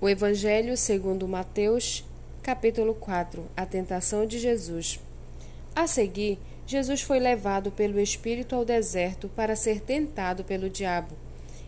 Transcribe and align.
O 0.00 0.08
Evangelho 0.08 0.76
segundo 0.76 1.26
Mateus, 1.26 2.04
capítulo 2.40 2.94
4, 2.94 3.44
a 3.56 3.66
tentação 3.66 4.26
de 4.26 4.38
Jesus. 4.38 5.00
A 5.74 5.88
seguir, 5.88 6.38
Jesus 6.64 7.02
foi 7.02 7.18
levado 7.18 7.72
pelo 7.72 7.98
Espírito 7.98 8.54
ao 8.54 8.64
deserto 8.64 9.28
para 9.30 9.56
ser 9.56 9.80
tentado 9.80 10.44
pelo 10.44 10.70
diabo. 10.70 11.16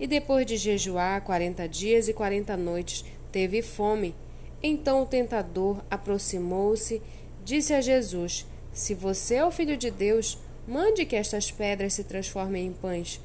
E 0.00 0.06
depois 0.06 0.46
de 0.46 0.56
jejuar 0.56 1.20
quarenta 1.20 1.68
dias 1.68 2.08
e 2.08 2.14
quarenta 2.14 2.56
noites, 2.56 3.04
teve 3.30 3.60
fome. 3.60 4.14
Então 4.62 5.02
o 5.02 5.06
tentador 5.06 5.84
aproximou-se, 5.90 7.02
disse 7.44 7.74
a 7.74 7.82
Jesus: 7.82 8.46
Se 8.72 8.94
você 8.94 9.34
é 9.34 9.44
o 9.44 9.50
filho 9.50 9.76
de 9.76 9.90
Deus, 9.90 10.38
mande 10.66 11.04
que 11.04 11.14
estas 11.14 11.50
pedras 11.50 11.92
se 11.92 12.04
transformem 12.04 12.68
em 12.68 12.72
pães. 12.72 13.20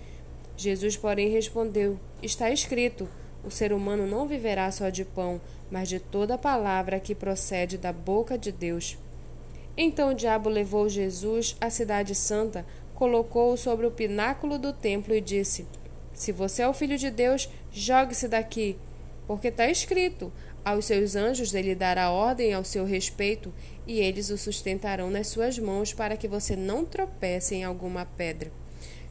Jesus, 0.57 0.97
porém, 0.97 1.29
respondeu: 1.29 1.97
Está 2.21 2.51
escrito 2.51 3.07
o 3.43 3.49
ser 3.49 3.71
humano 3.73 4.05
não 4.05 4.27
viverá 4.27 4.69
só 4.71 4.89
de 4.89 5.05
pão, 5.05 5.39
mas 5.71 5.87
de 5.87 5.99
toda 5.99 6.37
palavra 6.37 6.99
que 6.99 7.15
procede 7.15 7.77
da 7.77 7.93
boca 7.93 8.37
de 8.37 8.51
Deus. 8.51 8.97
Então 9.77 10.11
o 10.11 10.13
diabo 10.13 10.49
levou 10.49 10.89
Jesus 10.89 11.55
à 11.61 11.69
cidade 11.69 12.13
santa, 12.13 12.65
colocou-o 12.93 13.57
sobre 13.57 13.85
o 13.85 13.91
pináculo 13.91 14.59
do 14.59 14.73
templo 14.73 15.15
e 15.15 15.21
disse: 15.21 15.65
Se 16.13 16.31
você 16.31 16.63
é 16.63 16.67
o 16.67 16.73
filho 16.73 16.97
de 16.97 17.09
Deus, 17.09 17.49
jogue-se 17.71 18.27
daqui, 18.27 18.77
porque 19.25 19.47
está 19.47 19.69
escrito: 19.69 20.31
aos 20.63 20.85
seus 20.85 21.15
anjos 21.15 21.53
ele 21.53 21.73
dará 21.73 22.11
ordem 22.11 22.53
ao 22.53 22.63
seu 22.63 22.85
respeito, 22.85 23.53
e 23.87 23.99
eles 23.99 24.29
o 24.29 24.37
sustentarão 24.37 25.09
nas 25.09 25.27
suas 25.27 25.57
mãos 25.57 25.93
para 25.93 26.17
que 26.17 26.27
você 26.27 26.55
não 26.55 26.85
tropece 26.85 27.55
em 27.55 27.63
alguma 27.63 28.05
pedra. 28.05 28.51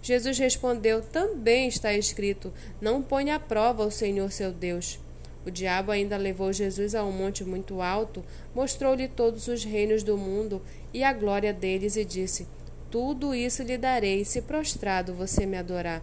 Jesus 0.00 0.38
respondeu: 0.38 1.02
Também 1.02 1.68
está 1.68 1.92
escrito: 1.92 2.52
Não 2.80 3.02
ponha 3.02 3.36
à 3.36 3.40
prova 3.40 3.84
o 3.84 3.90
Senhor 3.90 4.30
seu 4.32 4.52
Deus. 4.52 4.98
O 5.46 5.50
diabo 5.50 5.90
ainda 5.90 6.16
levou 6.16 6.52
Jesus 6.52 6.94
a 6.94 7.04
um 7.04 7.12
monte 7.12 7.42
muito 7.44 7.80
alto, 7.80 8.22
mostrou-lhe 8.54 9.08
todos 9.08 9.48
os 9.48 9.64
reinos 9.64 10.02
do 10.02 10.16
mundo 10.16 10.60
e 10.92 11.02
a 11.02 11.12
glória 11.12 11.52
deles, 11.52 11.96
e 11.96 12.04
disse: 12.04 12.46
Tudo 12.90 13.34
isso 13.34 13.62
lhe 13.62 13.78
darei, 13.78 14.24
se 14.24 14.42
prostrado 14.42 15.14
você 15.14 15.46
me 15.46 15.56
adorar. 15.56 16.02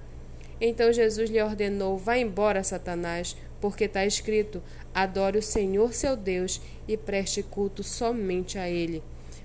Então 0.60 0.92
Jesus 0.92 1.30
lhe 1.30 1.42
ordenou: 1.42 1.98
Vá 1.98 2.18
embora, 2.18 2.64
Satanás, 2.64 3.36
porque 3.62 3.86
está 3.86 4.06
escrito: 4.06 4.64
Adore 4.94 5.38
o 5.38 5.44
Senhor 5.44 5.94
seu 5.94 6.16
Deus 6.16 6.62
e 6.88 6.98
preste 6.98 7.44
culto 7.44 7.84
somente 7.84 8.58
a 8.58 8.70
Ele. 8.70 9.04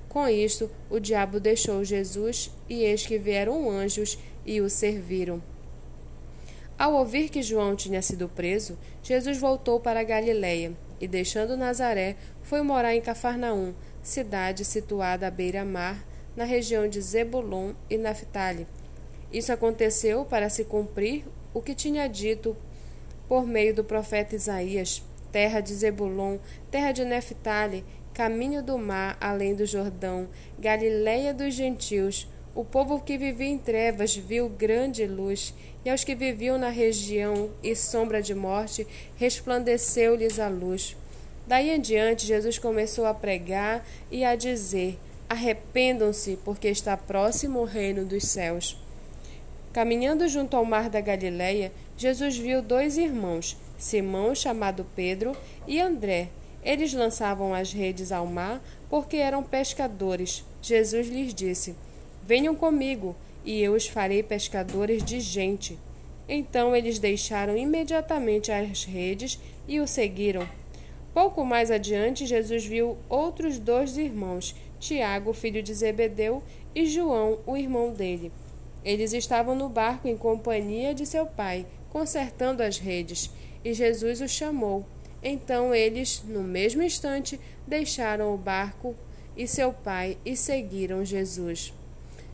Com 0.09 0.29
isto, 0.29 0.69
o 0.89 0.99
diabo 0.99 1.39
deixou 1.39 1.85
Jesus, 1.85 2.51
e 2.69 2.83
eis 2.83 3.07
que 3.07 3.17
vieram 3.17 3.71
anjos 3.71 4.19
e 4.45 4.61
o 4.61 4.69
serviram. 4.69 5.43
Ao 6.79 6.95
ouvir 6.95 7.29
que 7.29 7.43
João 7.43 7.77
tinha 7.77 8.01
sido 8.01 8.29
preso, 8.29 8.79
Jesus 9.03 9.39
voltou 9.39 9.79
para 9.79 10.03
Galiléia 10.03 10.73
e, 11.01 11.07
deixando 11.07 11.57
Nazaré, 11.57 12.17
foi 12.43 12.63
morar 12.63 12.95
em 12.95 13.01
Cafarnaum, 13.01 13.75
cidade 14.03 14.65
situada 14.65 15.27
à 15.27 15.31
beira-mar, 15.31 16.03
na 16.35 16.45
região 16.45 16.89
de 16.89 17.01
Zebulon 17.01 17.75
e 17.91 17.99
Naphtali. 17.99 18.67
Isso 19.33 19.53
aconteceu 19.53 20.25
para 20.25 20.49
se 20.49 20.65
cumprir 20.65 21.25
o 21.53 21.61
que 21.61 21.75
tinha 21.75 22.09
dito 22.09 22.57
por 23.29 23.47
meio 23.47 23.75
do 23.75 23.85
profeta 23.85 24.35
Isaías: 24.35 25.03
terra 25.31 25.61
de 25.61 25.75
Zebulon, 25.75 26.39
terra 26.71 26.93
de 26.93 27.05
Naphtali, 27.05 27.85
caminho 28.13 28.63
do 28.63 28.77
mar 28.77 29.17
além 29.21 29.55
do 29.55 29.65
Jordão, 29.65 30.29
Galiléia 30.59 31.33
dos 31.33 31.55
gentios. 31.55 32.29
O 32.55 32.65
povo 32.65 33.01
que 33.01 33.17
vivia 33.17 33.47
em 33.47 33.57
trevas 33.57 34.17
viu 34.17 34.49
grande 34.49 35.07
luz, 35.07 35.55
e 35.85 35.91
aos 35.91 36.03
que 36.03 36.17
viviam 36.17 36.59
na 36.59 36.69
região 36.69 37.51
e 37.63 37.77
sombra 37.77 38.21
de 38.21 38.35
morte, 38.35 38.87
resplandeceu-lhes 39.17 40.41
a 40.41 40.49
luz. 40.49 40.97
Daí 41.47 41.71
em 41.71 41.81
diante, 41.81 42.27
Jesus 42.27 42.59
começou 42.59 43.07
a 43.07 43.15
pregar 43.15 43.87
e 44.11 44.25
a 44.25 44.35
dizer: 44.35 44.99
Arrependam-se, 45.29 46.39
porque 46.45 46.69
está 46.69 46.97
próximo 46.97 47.61
o 47.61 47.65
reino 47.65 48.05
dos 48.05 48.25
céus. 48.25 48.77
Caminhando 49.73 50.27
junto 50.27 50.57
ao 50.57 50.65
mar 50.65 50.91
da 50.91 51.01
Galileia, 51.01 51.73
Jesus 51.97 52.37
viu 52.37 52.61
dois 52.61 52.99
irmãos, 52.99 53.57
Simão, 53.79 54.35
chamado 54.35 54.85
Pedro, 54.97 55.37
e 55.69 55.81
André, 55.81 56.31
eles 56.65 56.93
lançavam 56.93 57.55
as 57.55 57.73
redes 57.73 58.11
ao 58.11 58.27
mar 58.27 58.61
porque 58.89 59.17
eram 59.17 59.43
pescadores. 59.43 60.45
Jesus 60.61 61.09
lhes 61.09 61.33
disse: 61.33 61.77
Venham 62.31 62.55
comigo, 62.55 63.17
e 63.45 63.61
eu 63.61 63.73
os 63.73 63.89
farei 63.89 64.23
pescadores 64.23 65.03
de 65.03 65.19
gente. 65.19 65.77
Então 66.29 66.77
eles 66.77 67.01
deixaram 67.01 67.57
imediatamente 67.57 68.53
as 68.53 68.85
redes 68.85 69.37
e 69.67 69.81
o 69.81 69.87
seguiram. 69.89 70.49
Pouco 71.13 71.45
mais 71.45 71.73
adiante, 71.73 72.25
Jesus 72.27 72.65
viu 72.65 72.97
outros 73.09 73.59
dois 73.59 73.99
irmãos, 73.99 74.55
Tiago, 74.79 75.33
filho 75.33 75.61
de 75.61 75.75
Zebedeu, 75.75 76.41
e 76.73 76.87
João, 76.87 77.41
o 77.45 77.57
irmão 77.57 77.93
dele. 77.93 78.31
Eles 78.85 79.13
estavam 79.13 79.57
no 79.57 79.69
barco 79.69 80.07
em 80.07 80.17
companhia 80.17 80.95
de 80.95 81.07
seu 81.07 81.27
pai, 81.27 81.67
consertando 81.89 82.63
as 82.63 82.79
redes, 82.79 83.29
e 83.65 83.75
Jesus 83.75 84.21
os 84.21 84.31
chamou. 84.31 84.87
Então 85.21 85.75
eles, 85.75 86.23
no 86.25 86.45
mesmo 86.45 86.81
instante, 86.81 87.41
deixaram 87.67 88.33
o 88.33 88.39
barco 88.39 88.95
e 89.37 89.49
seu 89.49 89.73
pai 89.73 90.17
e 90.25 90.37
seguiram 90.37 91.05
Jesus. 91.05 91.73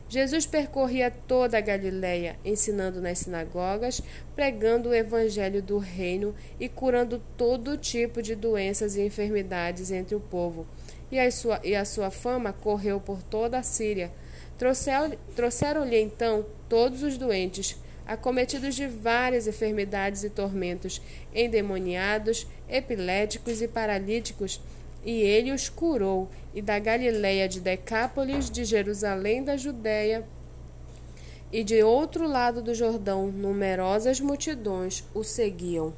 Jesus 0.09 0.45
percorria 0.45 1.11
toda 1.11 1.57
a 1.57 1.61
Galiléia, 1.61 2.39
ensinando 2.45 3.01
nas 3.01 3.19
sinagogas, 3.19 4.01
pregando 4.35 4.89
o 4.89 4.95
evangelho 4.95 5.61
do 5.61 5.77
reino 5.77 6.33
e 6.59 6.69
curando 6.69 7.21
todo 7.35 7.77
tipo 7.77 8.21
de 8.21 8.33
doenças 8.33 8.95
e 8.95 9.01
enfermidades 9.01 9.91
entre 9.91 10.15
o 10.15 10.19
povo. 10.19 10.65
E 11.11 11.19
a 11.19 11.29
sua, 11.29 11.59
e 11.63 11.75
a 11.75 11.83
sua 11.83 12.09
fama 12.09 12.53
correu 12.53 13.01
por 13.01 13.21
toda 13.21 13.59
a 13.59 13.63
Síria. 13.63 14.11
Trouxeram-lhe 15.35 15.99
então 15.99 16.45
todos 16.69 17.03
os 17.03 17.17
doentes, 17.17 17.77
acometidos 18.05 18.75
de 18.75 18.87
várias 18.87 19.45
enfermidades 19.45 20.23
e 20.23 20.29
tormentos, 20.29 21.01
endemoniados, 21.35 22.47
epiléticos 22.69 23.61
e 23.61 23.67
paralíticos, 23.67 24.61
e 25.07 25.21
ele 25.21 25.53
os 25.53 25.69
curou, 25.69 26.27
e 26.53 26.61
da 26.61 26.77
Galiléia 26.77 27.47
de 27.47 27.61
Decápolis, 27.61 28.49
de 28.51 28.65
Jerusalém 28.65 29.41
da 29.41 29.55
Judéia, 29.55 30.27
e 31.49 31.63
de 31.63 31.81
outro 31.81 32.27
lado 32.27 32.61
do 32.61 32.75
Jordão, 32.75 33.31
numerosas 33.31 34.19
multidões 34.19 35.05
o 35.13 35.23
seguiam. 35.23 35.93